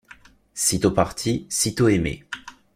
[0.55, 2.23] Sitôt parti, sitôt aimé.